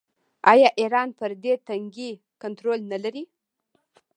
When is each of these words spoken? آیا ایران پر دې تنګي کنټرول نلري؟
آیا 0.51 0.69
ایران 0.81 1.09
پر 1.19 1.31
دې 1.43 1.53
تنګي 1.67 2.11
کنټرول 2.41 2.79
نلري؟ 2.91 3.23